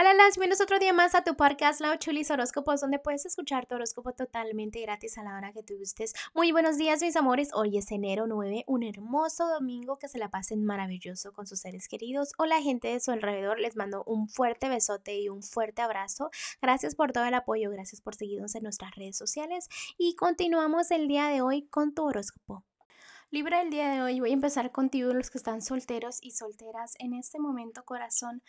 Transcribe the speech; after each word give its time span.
Hola, 0.00 0.14
las 0.14 0.36
bienvenidos 0.36 0.60
otro 0.60 0.78
día 0.78 0.92
más 0.92 1.16
a 1.16 1.24
tu 1.24 1.34
podcast 1.34 1.80
Lao 1.80 1.96
Chulis 1.96 2.30
Horóscopos, 2.30 2.80
donde 2.80 3.00
puedes 3.00 3.26
escuchar 3.26 3.66
tu 3.66 3.74
horóscopo 3.74 4.12
totalmente 4.12 4.80
gratis 4.80 5.18
a 5.18 5.24
la 5.24 5.34
hora 5.34 5.52
que 5.52 5.64
tú 5.64 5.76
gustes. 5.76 6.14
Muy 6.34 6.52
buenos 6.52 6.78
días, 6.78 7.02
mis 7.02 7.16
amores. 7.16 7.48
Hoy 7.52 7.78
es 7.78 7.90
enero 7.90 8.28
9, 8.28 8.62
un 8.68 8.84
hermoso 8.84 9.48
domingo 9.48 9.98
que 9.98 10.06
se 10.06 10.18
la 10.18 10.30
pasen 10.30 10.64
maravilloso 10.64 11.32
con 11.32 11.48
sus 11.48 11.58
seres 11.58 11.88
queridos 11.88 12.32
o 12.38 12.46
la 12.46 12.62
gente 12.62 12.86
de 12.86 13.00
su 13.00 13.10
alrededor. 13.10 13.58
Les 13.58 13.74
mando 13.74 14.04
un 14.04 14.28
fuerte 14.28 14.68
besote 14.68 15.18
y 15.18 15.30
un 15.30 15.42
fuerte 15.42 15.82
abrazo. 15.82 16.30
Gracias 16.62 16.94
por 16.94 17.10
todo 17.10 17.24
el 17.24 17.34
apoyo, 17.34 17.68
gracias 17.72 18.00
por 18.00 18.14
seguirnos 18.14 18.54
en 18.54 18.62
nuestras 18.62 18.94
redes 18.94 19.18
sociales 19.18 19.68
y 19.96 20.14
continuamos 20.14 20.92
el 20.92 21.08
día 21.08 21.26
de 21.26 21.42
hoy 21.42 21.66
con 21.66 21.92
tu 21.92 22.04
horóscopo. 22.04 22.62
Libra 23.32 23.62
el 23.62 23.70
día 23.70 23.90
de 23.90 24.00
hoy, 24.00 24.20
voy 24.20 24.30
a 24.30 24.34
empezar 24.34 24.70
contigo 24.70 25.12
los 25.12 25.28
que 25.28 25.38
están 25.38 25.60
solteros 25.60 26.18
y 26.22 26.30
solteras 26.30 26.94
en 27.00 27.14
este 27.14 27.40
momento, 27.40 27.84
corazón 27.84 28.44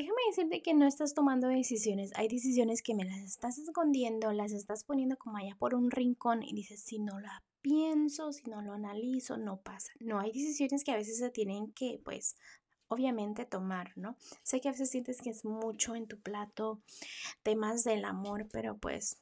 déjame 0.00 0.20
decirte 0.28 0.62
que 0.62 0.72
no 0.72 0.86
estás 0.86 1.12
tomando 1.12 1.48
decisiones. 1.48 2.10
Hay 2.14 2.28
decisiones 2.28 2.82
que 2.82 2.94
me 2.94 3.04
las 3.04 3.18
estás 3.18 3.58
escondiendo, 3.58 4.32
las 4.32 4.52
estás 4.52 4.82
poniendo 4.82 5.18
como 5.18 5.36
allá 5.36 5.54
por 5.58 5.74
un 5.74 5.90
rincón 5.90 6.42
y 6.42 6.54
dices, 6.54 6.80
si 6.80 6.98
no 6.98 7.20
la 7.20 7.44
pienso, 7.60 8.32
si 8.32 8.48
no 8.48 8.62
lo 8.62 8.72
analizo, 8.72 9.36
no 9.36 9.60
pasa. 9.60 9.92
No, 10.00 10.18
hay 10.18 10.32
decisiones 10.32 10.84
que 10.84 10.92
a 10.92 10.96
veces 10.96 11.18
se 11.18 11.28
tienen 11.28 11.72
que, 11.72 12.00
pues, 12.02 12.36
obviamente 12.88 13.44
tomar, 13.44 13.92
¿no? 13.96 14.16
Sé 14.42 14.62
que 14.62 14.68
a 14.68 14.72
veces 14.72 14.90
sientes 14.90 15.20
que 15.20 15.28
es 15.28 15.44
mucho 15.44 15.94
en 15.94 16.06
tu 16.06 16.18
plato 16.18 16.80
temas 17.42 17.84
del 17.84 18.06
amor, 18.06 18.48
pero 18.50 18.78
pues 18.78 19.18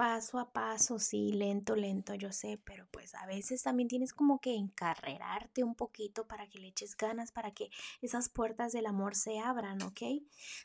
paso 0.00 0.38
a 0.38 0.50
paso, 0.50 0.98
sí, 0.98 1.30
lento, 1.30 1.76
lento, 1.76 2.14
yo 2.14 2.32
sé, 2.32 2.58
pero 2.64 2.88
pues 2.90 3.14
a 3.14 3.26
veces 3.26 3.62
también 3.62 3.86
tienes 3.86 4.14
como 4.14 4.40
que 4.40 4.54
encarrerarte 4.54 5.62
un 5.62 5.74
poquito 5.74 6.26
para 6.26 6.48
que 6.48 6.58
le 6.58 6.68
eches 6.68 6.96
ganas, 6.96 7.32
para 7.32 7.50
que 7.50 7.68
esas 8.00 8.30
puertas 8.30 8.72
del 8.72 8.86
amor 8.86 9.14
se 9.14 9.40
abran, 9.40 9.82
¿ok? 9.82 10.00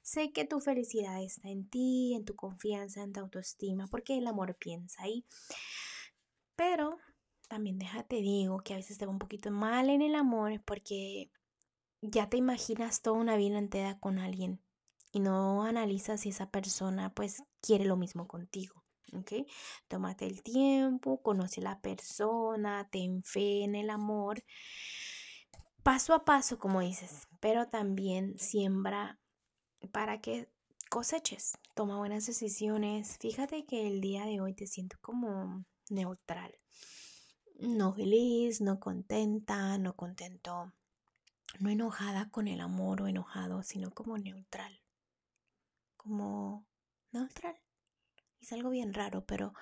Sé 0.03 0.31
que 0.31 0.45
tu 0.45 0.61
felicidad 0.61 1.21
está 1.21 1.49
en 1.49 1.67
ti, 1.69 2.13
en 2.15 2.23
tu 2.23 2.37
confianza, 2.37 3.03
en 3.03 3.11
tu 3.11 3.19
autoestima, 3.19 3.87
porque 3.87 4.17
el 4.17 4.25
amor 4.27 4.55
piensa 4.55 5.03
ahí. 5.03 5.25
Pero 6.55 6.97
también 7.49 7.77
déjate 7.77 8.21
digo 8.21 8.59
que 8.59 8.73
a 8.73 8.77
veces 8.77 8.97
te 8.97 9.05
va 9.05 9.11
un 9.11 9.19
poquito 9.19 9.51
mal 9.51 9.89
en 9.89 10.01
el 10.01 10.15
amor 10.15 10.61
porque 10.63 11.29
ya 11.99 12.29
te 12.29 12.37
imaginas 12.37 13.01
toda 13.01 13.19
una 13.19 13.35
vida 13.35 13.57
entera 13.57 13.99
con 13.99 14.17
alguien 14.17 14.61
y 15.11 15.19
no 15.19 15.63
analizas 15.63 16.21
si 16.21 16.29
esa 16.29 16.51
persona 16.51 17.13
pues 17.13 17.43
quiere 17.59 17.83
lo 17.83 17.97
mismo 17.97 18.29
contigo. 18.29 18.84
¿Ok? 19.15 19.47
Tómate 19.87 20.25
el 20.25 20.43
tiempo, 20.43 21.21
conoce 21.21 21.61
la 21.61 21.79
persona, 21.81 22.87
ten 22.91 23.23
fe 23.23 23.63
en 23.63 23.75
el 23.75 23.89
amor, 23.89 24.43
paso 25.83 26.13
a 26.13 26.25
paso, 26.25 26.57
como 26.57 26.81
dices, 26.81 27.27
pero 27.39 27.67
también 27.67 28.37
siembra 28.39 29.19
para 29.91 30.19
que 30.19 30.49
coseches, 30.89 31.57
toma 31.75 31.97
buenas 31.97 32.25
decisiones. 32.25 33.17
Fíjate 33.19 33.65
que 33.65 33.87
el 33.87 34.01
día 34.01 34.25
de 34.25 34.41
hoy 34.41 34.53
te 34.53 34.65
siento 34.65 34.97
como 35.01 35.65
neutral, 35.89 36.57
no 37.59 37.93
feliz, 37.93 38.61
no 38.61 38.79
contenta, 38.79 39.77
no 39.77 39.95
contento, 39.95 40.73
no 41.59 41.69
enojada 41.69 42.29
con 42.31 42.47
el 42.47 42.61
amor 42.61 43.01
o 43.01 43.07
enojado, 43.07 43.61
sino 43.61 43.91
como 43.91 44.17
neutral, 44.17 44.81
como 45.97 46.65
neutral 47.11 47.64
es 48.45 48.53
algo 48.53 48.69
bien 48.69 48.93
raro, 48.93 49.25
pero 49.25 49.53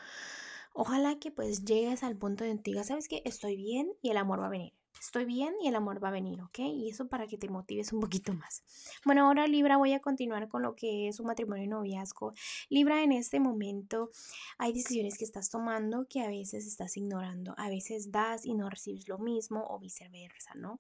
ojalá 0.73 1.17
que 1.17 1.31
pues 1.31 1.64
llegues 1.64 2.03
al 2.03 2.17
punto 2.17 2.44
de 2.44 2.56
digas, 2.56 2.88
¿sabes 2.88 3.08
qué? 3.08 3.22
Estoy 3.26 3.56
bien 3.56 3.94
y 4.02 4.09
el 4.09 4.17
amor 4.17 4.42
va 4.42 4.48
a 4.48 4.50
venir. 4.50 4.73
Estoy 5.00 5.26
bien 5.26 5.53
y 5.62 5.67
el 5.67 5.76
amor 5.76 6.02
va 6.02 6.09
a 6.09 6.12
venir, 6.12 6.42
¿ok? 6.42 6.59
Y 6.59 6.89
eso 6.89 7.09
para 7.09 7.28
que 7.28 7.38
te 7.38 7.50
motives 7.50 7.92
un 7.92 8.00
poquito 8.00 8.34
más. 8.34 8.64
Bueno, 9.04 9.26
ahora 9.26 9.48
Libra 9.48 9.76
voy 9.76 9.92
a 9.92 10.00
continuar 10.00 10.48
con 10.48 10.61
lo 10.61 10.76
que 10.76 11.08
es 11.08 11.20
un 11.20 11.28
matrimonio 11.28 11.64
y 11.66 11.67
noviazgo. 11.67 12.34
Libra, 12.70 13.04
en 13.04 13.11
este 13.11 13.39
momento 13.39 14.11
hay 14.58 14.72
decisiones 14.72 15.17
que 15.17 15.26
estás 15.26 15.50
tomando 15.50 16.06
que 16.08 16.22
a 16.22 16.28
veces 16.28 16.66
estás 16.66 16.95
ignorando. 16.95 17.54
A 17.58 17.70
veces 17.70 18.11
das 18.11 18.45
y 18.45 18.54
no 18.54 18.70
recibes 18.70 19.10
lo 19.10 19.17
mismo 19.17 19.65
o 19.67 19.80
viceversa, 19.80 20.54
¿no? 20.55 20.80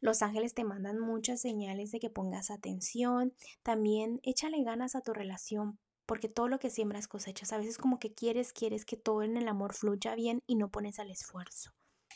Los 0.00 0.22
ángeles 0.22 0.54
te 0.54 0.62
mandan 0.62 1.00
muchas 1.00 1.40
señales 1.40 1.90
de 1.90 1.98
que 1.98 2.10
pongas 2.10 2.50
atención. 2.50 3.34
También 3.62 4.20
échale 4.22 4.62
ganas 4.62 4.94
a 4.94 5.00
tu 5.00 5.12
relación 5.12 5.78
porque 6.06 6.28
todo 6.28 6.48
lo 6.48 6.58
que 6.58 6.70
siembras 6.70 7.08
cosechas. 7.08 7.52
A 7.52 7.58
veces 7.58 7.78
como 7.78 7.98
que 7.98 8.14
quieres, 8.14 8.52
quieres 8.52 8.84
que 8.84 8.96
todo 8.96 9.22
en 9.22 9.36
el 9.36 9.48
amor 9.48 9.74
fluya 9.74 10.14
bien 10.14 10.42
y 10.46 10.54
no 10.54 10.70
pones 10.70 10.98
al 10.98 11.10
esfuerzo. 11.10 11.72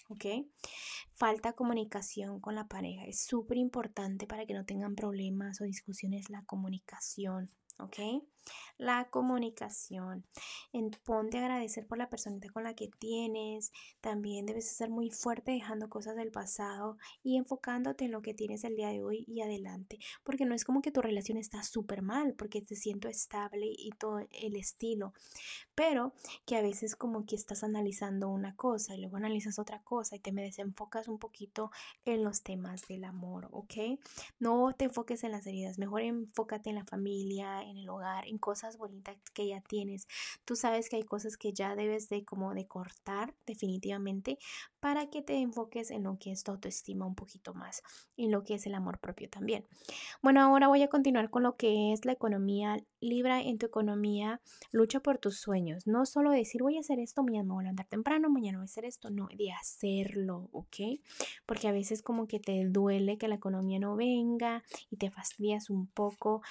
¿Ok? 0.09 0.25
Falta 1.15 1.53
comunicación 1.53 2.41
con 2.41 2.55
la 2.55 2.67
pareja. 2.67 3.05
Es 3.05 3.21
súper 3.25 3.59
importante 3.59 4.27
para 4.27 4.47
que 4.47 4.55
no 4.55 4.65
tengan 4.65 4.97
problemas 4.97 5.61
o 5.61 5.65
discusiones 5.65 6.31
la 6.31 6.43
comunicación. 6.45 7.51
¿Ok? 7.79 7.99
La 8.81 9.09
comunicación. 9.11 10.25
En, 10.73 10.91
ponte 11.05 11.39
a 11.39 11.43
agradecer 11.43 11.87
por 11.87 11.99
la 11.99 12.09
personita 12.09 12.49
con 12.51 12.65
la 12.65 12.75
que 12.75 12.89
tienes. 12.89 13.73
También 14.01 14.47
debes 14.47 14.75
ser 14.75 14.89
muy 14.89 15.11
fuerte 15.11 15.53
dejando 15.53 15.89
cosas 15.89 16.17
del 16.17 16.31
pasado 16.31 16.97
y 17.23 17.37
enfocándote 17.37 18.07
en 18.07 18.13
lo 18.13 18.23
que 18.23 18.35
tienes 18.35 18.65
el 18.65 18.77
día 18.77 18.89
de 18.89 19.03
hoy 19.03 19.25
y 19.29 19.43
adelante. 19.43 19.99
Porque 20.25 20.47
no 20.47 20.55
es 20.55 20.65
como 20.65 20.81
que 20.81 20.91
tu 20.91 21.03
relación 21.03 21.37
está 21.37 21.63
súper 21.63 22.03
mal, 22.03 22.35
porque 22.35 22.63
te 22.63 22.75
siento 22.75 23.09
estable 23.09 23.67
y 23.67 23.91
todo 23.99 24.21
el 24.31 24.57
estilo. 24.57 25.13
Pero 25.75 26.15
que 26.47 26.57
a 26.57 26.63
veces 26.63 26.97
como 26.97 27.27
que 27.27 27.37
estás 27.37 27.63
analizando 27.63 28.29
una 28.29 28.57
cosa 28.57 28.95
y 28.95 29.01
luego 29.01 29.17
analizas 29.17 29.59
otra 29.59 29.83
cosa 29.83 30.17
y 30.17 30.21
te 30.21 30.33
me 30.33 30.43
desenfocas 30.43 31.09
un 31.09 31.19
poquito 31.19 31.71
en 32.05 32.25
los 32.25 32.43
temas 32.43 32.87
del 32.89 33.05
amor, 33.05 33.49
¿ok? 33.53 34.01
No 34.39 34.73
te 34.77 34.87
enfoques 34.87 35.25
en 35.25 35.33
las 35.33 35.47
heridas, 35.47 35.79
mejor 35.79 36.03
enfócate 36.03 36.71
en 36.71 36.77
la 36.77 36.85
familia, 36.85 37.63
en 37.63 37.77
el 37.77 37.89
hogar, 37.89 38.27
en 38.31 38.39
cosas 38.39 38.79
bonitas 38.79 39.17
que 39.35 39.49
ya 39.49 39.61
tienes. 39.61 40.07
Tú 40.45 40.57
sabes 40.57 40.89
que 40.89 40.97
hay 40.97 41.03
cosas 41.03 41.37
que 41.37 41.53
ya 41.53 41.75
debes 41.75 42.09
de 42.09 42.25
como 42.25 42.55
de 42.55 42.67
cortar 42.67 43.35
definitivamente 43.47 44.39
para 44.81 45.11
que 45.11 45.23
te 45.23 45.35
enfoques 45.35 45.91
en 45.91 46.05
lo 46.05 46.19
que 46.19 46.33
es 46.33 46.43
tu 46.43 46.53
autoestima 46.53 47.07
un 47.07 47.15
poquito 47.15 47.53
más, 47.53 47.83
en 48.17 48.31
lo 48.31 48.45
que 48.45 48.55
es 48.55 48.67
el 48.67 48.75
amor 48.75 48.99
propio 48.99 49.29
también. 49.29 49.67
Bueno, 50.23 50.41
ahora 50.41 50.69
voy 50.69 50.83
a 50.83 50.89
continuar 50.89 51.31
con 51.31 51.43
lo 51.43 51.57
que 51.57 51.93
es 51.93 52.05
la 52.05 52.13
economía. 52.13 52.79
Libra 53.01 53.41
en 53.41 53.59
tu 53.59 53.67
economía, 53.67 54.41
lucha 54.73 55.01
por 55.01 55.19
tus 55.19 55.39
sueños. 55.39 55.87
No 55.87 56.05
solo 56.07 56.31
decir 56.31 56.63
voy 56.63 56.77
a 56.77 56.81
hacer 56.81 56.99
esto, 56.99 57.23
mañana 57.23 57.55
voy 57.55 57.67
a 57.67 57.71
andar 57.71 57.87
temprano, 57.87 58.29
mañana 58.31 58.59
voy 58.59 58.65
a 58.65 58.67
hacer 58.67 58.85
esto, 58.85 59.11
no, 59.11 59.29
de 59.35 59.53
hacerlo, 59.53 60.49
¿ok? 60.53 61.01
Porque 61.47 61.69
a 61.69 61.73
veces 61.73 62.03
como 62.03 62.27
que 62.27 62.41
te 62.41 62.65
duele 62.67 63.19
que 63.19 63.29
la 63.29 63.37
economía 63.37 63.79
no 63.79 63.97
venga 63.97 64.63
y 64.91 64.97
te 64.97 65.11
fastidias 65.11 65.71
un 65.71 65.87
poco 65.87 66.43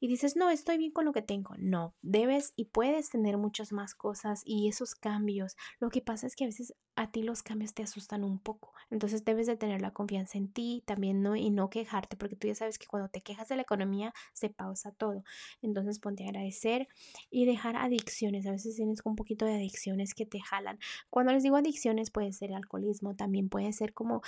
y 0.00 0.08
dices, 0.08 0.36
no, 0.36 0.50
estoy 0.50 0.78
bien 0.78 0.92
con 0.92 1.04
lo 1.04 1.12
que 1.16 1.22
tengo. 1.22 1.54
No, 1.56 1.94
debes 2.02 2.52
y 2.56 2.66
puedes 2.66 3.08
tener 3.08 3.38
muchas 3.38 3.72
más 3.72 3.94
cosas 3.94 4.42
y 4.44 4.68
esos 4.68 4.94
cambios. 4.94 5.56
Lo 5.80 5.88
que 5.88 6.02
pasa 6.02 6.26
es 6.26 6.36
que 6.36 6.44
a 6.44 6.48
veces 6.48 6.74
a 6.94 7.10
ti 7.10 7.22
los 7.22 7.42
cambios 7.42 7.72
te 7.72 7.82
asustan 7.82 8.22
un 8.22 8.38
poco. 8.38 8.74
Entonces 8.90 9.24
debes 9.24 9.46
de 9.46 9.56
tener 9.56 9.80
la 9.80 9.92
confianza 9.92 10.36
en 10.36 10.52
ti 10.52 10.82
también 10.86 11.22
no 11.22 11.34
y 11.34 11.48
no 11.48 11.70
quejarte 11.70 12.18
porque 12.18 12.36
tú 12.36 12.48
ya 12.48 12.54
sabes 12.54 12.78
que 12.78 12.86
cuando 12.86 13.08
te 13.08 13.22
quejas 13.22 13.48
de 13.48 13.56
la 13.56 13.62
economía 13.62 14.12
se 14.34 14.50
pausa 14.50 14.92
todo. 14.92 15.24
Entonces 15.62 16.00
ponte 16.00 16.24
a 16.24 16.28
agradecer 16.28 16.86
y 17.30 17.46
dejar 17.46 17.76
adicciones. 17.76 18.46
A 18.46 18.50
veces 18.50 18.76
tienes 18.76 19.00
un 19.04 19.16
poquito 19.16 19.46
de 19.46 19.54
adicciones 19.54 20.12
que 20.12 20.26
te 20.26 20.40
jalan. 20.40 20.78
Cuando 21.08 21.32
les 21.32 21.42
digo 21.42 21.56
adicciones 21.56 22.10
puede 22.10 22.34
ser 22.34 22.52
alcoholismo, 22.52 23.16
también 23.16 23.48
puede 23.48 23.72
ser 23.72 23.94
como 23.94 24.20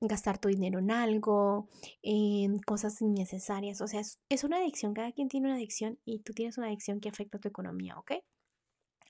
gastar 0.00 0.38
tu 0.38 0.48
dinero 0.48 0.78
en 0.78 0.90
algo, 0.90 1.68
en 2.02 2.58
cosas 2.60 3.00
innecesarias. 3.00 3.80
O 3.80 3.86
sea, 3.86 4.00
es, 4.00 4.44
una 4.44 4.58
adicción. 4.58 4.94
Cada 4.94 5.12
quien 5.12 5.28
tiene 5.28 5.46
una 5.48 5.56
adicción 5.56 5.98
y 6.04 6.20
tú 6.20 6.32
tienes 6.32 6.58
una 6.58 6.68
adicción 6.68 7.00
que 7.00 7.08
afecta 7.08 7.38
a 7.38 7.40
tu 7.40 7.48
economía, 7.48 7.98
¿ok? 7.98 8.12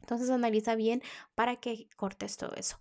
Entonces 0.01 0.31
analiza 0.31 0.75
bien 0.75 1.03
para 1.35 1.57
que 1.57 1.89
cortes 1.97 2.37
todo 2.37 2.55
eso. 2.55 2.79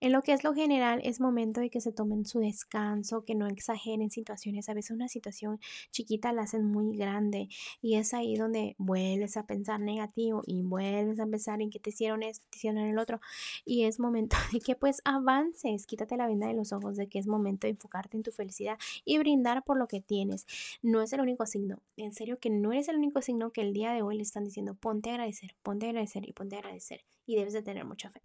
En 0.00 0.12
lo 0.12 0.22
que 0.22 0.32
es 0.32 0.44
lo 0.44 0.54
general, 0.54 1.00
es 1.04 1.20
momento 1.20 1.60
de 1.60 1.70
que 1.70 1.80
se 1.80 1.92
tomen 1.92 2.26
su 2.26 2.40
descanso, 2.40 3.24
que 3.24 3.34
no 3.34 3.46
exageren 3.46 4.10
situaciones. 4.10 4.68
A 4.68 4.74
veces 4.74 4.90
una 4.90 5.08
situación 5.08 5.60
chiquita 5.90 6.32
la 6.32 6.42
hacen 6.42 6.64
muy 6.64 6.96
grande 6.96 7.48
y 7.80 7.96
es 7.96 8.14
ahí 8.14 8.36
donde 8.36 8.74
vuelves 8.78 9.36
a 9.36 9.46
pensar 9.46 9.80
negativo 9.80 10.42
y 10.46 10.62
vuelves 10.62 11.20
a 11.20 11.26
pensar 11.26 11.62
en 11.62 11.70
que 11.70 11.78
te 11.78 11.90
hicieron 11.90 12.22
esto, 12.22 12.46
te 12.50 12.58
hicieron 12.58 12.80
el 12.80 12.98
otro. 12.98 13.20
Y 13.64 13.84
es 13.84 14.00
momento 14.00 14.36
de 14.52 14.60
que 14.60 14.74
pues 14.74 15.00
avances, 15.04 15.86
quítate 15.86 16.16
la 16.16 16.26
venda 16.26 16.48
de 16.48 16.54
los 16.54 16.72
ojos 16.72 16.96
de 16.96 17.08
que 17.08 17.18
es 17.18 17.26
momento 17.26 17.66
de 17.66 17.72
enfocarte 17.72 18.16
en 18.16 18.22
tu 18.22 18.32
felicidad 18.32 18.78
y 19.04 19.18
brindar 19.18 19.64
por 19.64 19.78
lo 19.78 19.86
que 19.86 20.00
tienes. 20.00 20.46
No 20.82 21.02
es 21.02 21.12
el 21.12 21.20
único 21.20 21.46
signo, 21.46 21.80
en 21.96 22.12
serio 22.12 22.38
que 22.38 22.50
no 22.50 22.72
eres 22.72 22.88
el 22.88 22.96
único 22.96 23.22
signo 23.22 23.52
que 23.52 23.60
el 23.60 23.72
día 23.72 23.92
de 23.92 24.02
hoy 24.02 24.16
le 24.16 24.22
están 24.22 24.44
diciendo 24.44 24.74
ponte 24.74 25.10
a 25.10 25.14
agradecer, 25.14 25.54
ponte 25.62 25.86
a 25.86 25.90
agradecer 25.90 26.28
y 26.28 26.32
ponte 26.32 26.56
a 26.56 26.59
agradecer 26.60 27.00
y 27.30 27.36
debes 27.36 27.52
de 27.52 27.62
tener 27.62 27.84
mucha 27.84 28.10
fe. 28.10 28.20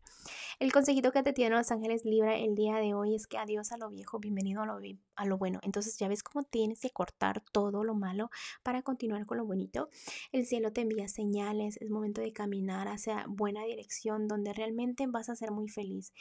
El 0.58 0.72
consejito 0.72 1.12
que 1.12 1.22
te 1.22 1.34
tiene 1.34 1.56
los 1.56 1.70
ángeles 1.72 2.06
Libra 2.06 2.38
el 2.38 2.56
día 2.56 2.78
de 2.78 2.94
hoy 2.94 3.14
es 3.14 3.28
que 3.28 3.38
adiós 3.38 3.74
a 3.74 3.78
lo 3.78 3.90
viejo, 3.90 4.20
bienvenido 4.20 4.62
a 4.62 4.66
lo, 4.66 4.80
a 5.16 5.26
lo 5.26 5.38
bueno. 5.38 5.60
Entonces 5.64 5.98
ya 5.98 6.08
ves 6.08 6.24
cómo 6.24 6.44
tienes 6.44 6.80
que 6.80 6.92
cortar 6.92 7.44
todo 7.52 7.84
lo 7.84 7.94
malo 7.94 8.30
para 8.64 8.82
continuar 8.82 9.26
con 9.26 9.38
lo 9.38 9.46
bonito. 9.46 9.90
El 10.32 10.46
cielo 10.46 10.72
te 10.72 10.82
envía 10.82 11.10
señales, 11.10 11.78
es 11.82 11.90
momento 11.90 12.22
de 12.22 12.32
caminar 12.32 12.88
hacia 12.88 13.26
buena 13.28 13.66
dirección 13.66 14.30
donde 14.30 14.54
realmente 14.54 15.06
vas 15.08 15.30
a 15.30 15.36
ser 15.36 15.52
muy 15.52 15.68
feliz. 15.68 16.14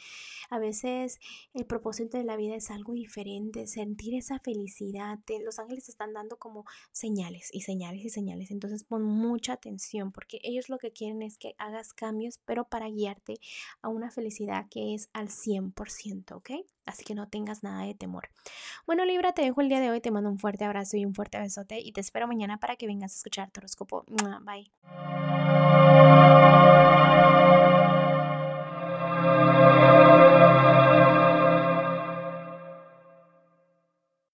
A 0.49 0.59
veces 0.59 1.19
el 1.53 1.65
propósito 1.65 2.17
de 2.17 2.25
la 2.25 2.35
vida 2.35 2.55
es 2.55 2.71
algo 2.71 2.93
diferente, 2.93 3.67
sentir 3.67 4.15
esa 4.15 4.39
felicidad. 4.39 5.19
los 5.43 5.59
ángeles 5.59 5.87
están 5.87 6.13
dando 6.13 6.37
como 6.37 6.65
señales 6.91 7.49
y 7.53 7.61
señales 7.61 8.03
y 8.03 8.09
señales. 8.09 8.51
Entonces 8.51 8.83
pon 8.83 9.03
mucha 9.03 9.53
atención 9.53 10.11
porque 10.11 10.39
ellos 10.43 10.67
lo 10.67 10.77
que 10.77 10.91
quieren 10.91 11.21
es 11.21 11.37
que 11.37 11.55
hagas 11.57 11.93
cambios, 11.93 12.39
pero 12.45 12.65
para 12.75 12.89
guiarte 12.89 13.39
a 13.81 13.87
una 13.87 14.11
felicidad 14.11 14.65
que 14.69 14.95
es 14.95 15.09
al 15.13 15.29
100%, 15.29 16.33
¿ok? 16.33 16.49
Así 16.85 17.05
que 17.05 17.15
no 17.15 17.29
tengas 17.29 17.63
nada 17.63 17.85
de 17.85 17.95
temor. 17.95 18.27
Bueno, 18.85 19.05
Libra, 19.05 19.31
te 19.31 19.43
dejo 19.43 19.61
el 19.61 19.69
día 19.69 19.79
de 19.79 19.91
hoy. 19.91 20.01
Te 20.01 20.11
mando 20.11 20.29
un 20.29 20.39
fuerte 20.39 20.65
abrazo 20.65 20.97
y 20.97 21.05
un 21.05 21.15
fuerte 21.15 21.39
besote 21.39 21.79
y 21.79 21.93
te 21.93 22.01
espero 22.01 22.27
mañana 22.27 22.57
para 22.57 22.75
que 22.75 22.85
vengas 22.85 23.13
a 23.13 23.15
escuchar 23.15 23.49
tu 23.49 23.61
horóscopo. 23.61 24.03
Bye. 24.41 24.69